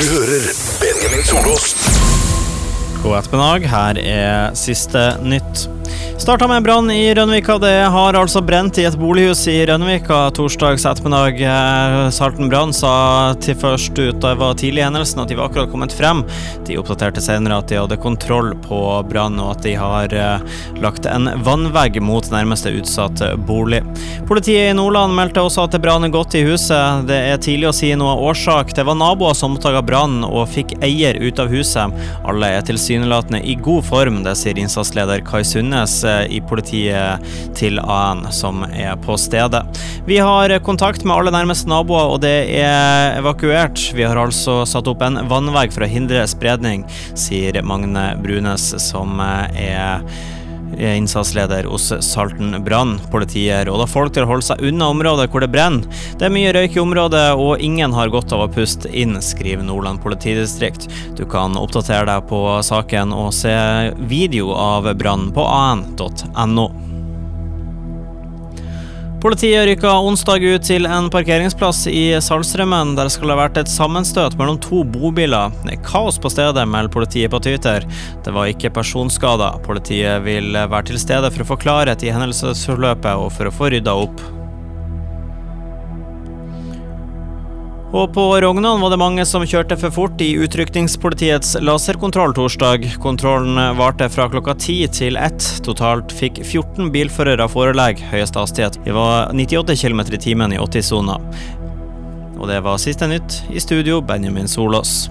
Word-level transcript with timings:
Du 0.00 0.04
hører 0.04 0.52
Benjamin 0.80 1.24
Solås. 1.24 1.74
God 3.02 3.18
ettermiddag, 3.18 3.66
her 3.68 3.98
er 4.00 4.54
siste 4.56 5.02
nytt. 5.20 5.66
Starta 6.20 6.48
med 6.48 6.62
brann 6.62 6.90
i 6.90 7.14
Rønvika. 7.14 7.58
Det 7.58 7.88
har 7.90 8.14
altså 8.14 8.42
brent 8.44 8.78
i 8.78 8.84
et 8.84 8.96
bolighus 9.00 9.46
i 9.48 9.54
Rønvika 9.66 10.18
torsdags 10.36 10.84
ettermiddag. 10.86 11.40
Eh, 11.40 12.10
Salten 12.12 12.50
brann 12.52 12.74
sa 12.76 13.32
til 13.40 13.56
først 13.56 13.96
ut 13.96 14.18
da 14.20 14.34
det 14.34 14.40
var 14.42 14.58
tidlig 14.60 14.82
i 14.82 14.84
hendelsen 14.84 15.22
at 15.22 15.30
de 15.32 15.38
var 15.38 15.48
akkurat 15.48 15.72
kommet 15.72 15.94
frem. 15.96 16.20
De 16.68 16.76
oppdaterte 16.78 17.22
senere 17.24 17.56
at 17.62 17.72
de 17.72 17.78
hadde 17.80 17.98
kontroll 18.02 18.52
på 18.66 18.80
brann, 19.08 19.40
og 19.40 19.54
at 19.54 19.64
de 19.64 19.72
har 19.80 20.12
eh, 20.12 20.60
lagt 20.84 21.08
en 21.08 21.30
vannvegg 21.46 21.96
mot 22.04 22.28
nærmeste 22.30 22.74
utsatt 22.76 23.24
bolig. 23.48 23.80
Politiet 24.28 24.70
i 24.70 24.76
Nordland 24.76 25.16
meldte 25.16 25.42
også 25.42 25.64
at 25.64 25.74
det 25.74 25.82
branner 25.82 26.12
godt 26.12 26.36
i 26.36 26.44
huset. 26.44 27.08
Det 27.08 27.18
er 27.32 27.40
tidlig 27.40 27.70
å 27.70 27.74
si 27.80 27.94
noe 27.98 28.18
årsak. 28.28 28.76
Det 28.76 28.84
var 28.86 29.00
naboer 29.00 29.34
som 29.34 29.56
oppdaga 29.56 29.80
brannen 29.82 30.28
og 30.28 30.46
fikk 30.52 30.76
eier 30.84 31.16
ut 31.16 31.40
av 31.40 31.48
huset. 31.50 31.96
Alle 32.28 32.52
er 32.58 32.68
tilsynelatende 32.68 33.40
i 33.40 33.56
god 33.56 33.88
form, 33.88 34.22
det 34.28 34.36
sier 34.38 34.60
innsatsleder 34.60 35.24
Kai 35.26 35.42
Sundnes 35.48 35.89
eh, 36.06 36.24
i 36.36 36.40
politiet 36.44 37.30
til 37.58 37.80
AN, 37.82 38.26
som 38.34 38.64
er 38.70 38.96
på 39.04 39.16
stedet. 39.20 39.62
Vi 40.08 40.18
har 40.22 40.54
kontakt 40.66 41.04
med 41.04 41.16
alle 41.16 41.34
nærmeste 41.34 41.70
naboer, 41.70 42.14
og 42.14 42.22
det 42.24 42.34
er 42.60 43.18
evakuert. 43.20 43.90
Vi 43.96 44.06
har 44.06 44.18
altså 44.20 44.62
satt 44.68 44.90
opp 44.90 45.04
en 45.06 45.22
vannvegg 45.30 45.74
for 45.74 45.86
å 45.86 45.90
hindre 45.90 46.26
spredning, 46.30 46.86
sier 47.18 47.60
Magne 47.66 48.12
Brunes, 48.22 48.70
som 48.82 49.20
er 49.20 50.04
innsatsleder 50.78 51.68
hos 51.70 51.88
Salten 52.04 52.54
brann. 52.64 52.98
Politiet 53.12 53.66
råder 53.68 53.90
folk 53.90 54.14
til 54.14 54.26
å 54.26 54.30
holde 54.30 54.46
seg 54.46 54.62
unna 54.70 54.90
området 54.94 55.28
hvor 55.30 55.44
det 55.44 55.50
brenner. 55.52 55.86
Det 56.18 56.28
er 56.28 56.34
mye 56.34 56.52
røyk 56.56 56.76
i 56.76 56.82
området, 56.82 57.24
og 57.38 57.64
ingen 57.64 57.94
har 57.96 58.12
godt 58.12 58.34
av 58.36 58.44
å 58.46 58.50
puste 58.52 58.90
inn, 58.92 59.16
skriver 59.24 59.66
Nordland 59.66 60.02
politidistrikt. 60.04 60.88
Du 61.18 61.24
kan 61.30 61.58
oppdatere 61.60 62.06
deg 62.10 62.28
på 62.30 62.44
saken 62.66 63.14
og 63.16 63.32
se 63.36 63.56
video 64.10 64.54
av 64.56 64.92
brannen 64.98 65.34
på 65.34 65.46
an.no. 65.46 66.89
Politiet 69.20 69.66
rykka 69.68 69.90
onsdag 70.00 70.40
ut 70.48 70.62
til 70.64 70.86
en 70.88 71.10
parkeringsplass 71.12 71.82
i 71.92 72.06
Saltstraumen. 72.24 72.94
Der 72.96 73.04
det 73.04 73.12
skal 73.12 73.34
ha 73.34 73.36
vært 73.42 73.60
et 73.60 73.68
sammenstøt 73.68 74.38
mellom 74.40 74.56
to 74.64 74.80
bobiler. 74.80 75.52
Det 75.66 75.74
er 75.74 75.82
kaos 75.84 76.16
på 76.16 76.32
stedet, 76.32 76.64
melder 76.64 76.88
politiet 76.94 77.28
på 77.28 77.42
Twitter. 77.44 77.84
Det 78.24 78.32
var 78.32 78.48
ikke 78.48 78.72
personskader. 78.80 79.60
Politiet 79.66 80.24
vil 80.24 80.56
være 80.56 80.88
til 80.88 81.04
stede 81.04 81.28
for 81.34 81.44
å 81.44 81.50
få 81.52 81.60
klarhet 81.60 82.00
i 82.00 82.14
hendelsesforløpet 82.16 83.12
og 83.12 83.28
for 83.36 83.50
å 83.50 83.56
få 83.60 83.74
rydda 83.76 83.98
opp. 84.08 84.24
Og 87.90 88.12
på 88.14 88.22
Rognan 88.40 88.78
var 88.80 88.92
det 88.92 89.00
mange 89.02 89.24
som 89.26 89.42
kjørte 89.42 89.74
for 89.80 89.90
fort 89.90 90.20
i 90.22 90.28
utrykningspolitiets 90.38 91.56
laserkontroll 91.58 92.36
torsdag. 92.38 92.86
Kontrollen 93.02 93.58
varte 93.80 94.06
fra 94.14 94.28
klokka 94.30 94.54
ti 94.62 94.76
til 94.94 95.18
ett. 95.18 95.42
Totalt 95.66 96.14
fikk 96.14 96.38
14 96.44 96.92
bilførere 96.94 97.50
forelegg. 97.50 97.98
Høyeste 98.12 98.38
hastighet 98.38 98.78
Det 98.86 98.94
var 98.94 99.34
98 99.34 99.74
km 99.82 100.06
i 100.06 100.22
timen 100.22 100.54
i 100.54 100.62
80-sona. 100.62 101.18
Og 102.38 102.46
det 102.48 102.62
var 102.62 102.78
siste 102.78 103.10
nytt. 103.10 103.42
I 103.50 103.58
studio, 103.60 103.98
Benjamin 104.00 104.48
Solås. 104.48 105.10